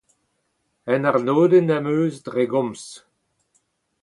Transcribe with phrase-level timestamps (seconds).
[0.95, 2.83] Un arnodenn am eus dre gomz.